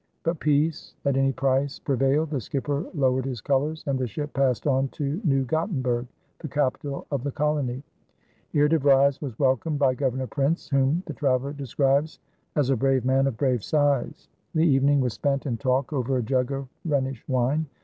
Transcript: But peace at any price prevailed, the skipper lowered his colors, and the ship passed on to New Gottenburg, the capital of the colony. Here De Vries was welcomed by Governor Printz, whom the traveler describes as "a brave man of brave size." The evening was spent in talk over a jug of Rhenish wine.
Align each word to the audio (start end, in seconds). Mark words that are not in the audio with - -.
But 0.23 0.39
peace 0.39 0.95
at 1.05 1.15
any 1.15 1.31
price 1.31 1.77
prevailed, 1.77 2.31
the 2.31 2.41
skipper 2.41 2.87
lowered 2.95 3.23
his 3.25 3.39
colors, 3.39 3.83
and 3.85 3.99
the 3.99 4.07
ship 4.07 4.33
passed 4.33 4.65
on 4.65 4.87
to 4.87 5.21
New 5.23 5.45
Gottenburg, 5.45 6.07
the 6.39 6.47
capital 6.47 7.05
of 7.11 7.23
the 7.23 7.29
colony. 7.29 7.83
Here 8.49 8.67
De 8.67 8.79
Vries 8.79 9.21
was 9.21 9.37
welcomed 9.37 9.77
by 9.77 9.93
Governor 9.93 10.25
Printz, 10.25 10.69
whom 10.71 11.03
the 11.05 11.13
traveler 11.13 11.53
describes 11.53 12.17
as 12.55 12.71
"a 12.71 12.75
brave 12.75 13.05
man 13.05 13.27
of 13.27 13.37
brave 13.37 13.63
size." 13.63 14.27
The 14.55 14.65
evening 14.65 15.01
was 15.01 15.13
spent 15.13 15.45
in 15.45 15.57
talk 15.57 15.93
over 15.93 16.17
a 16.17 16.23
jug 16.23 16.51
of 16.51 16.67
Rhenish 16.83 17.23
wine. 17.27 17.67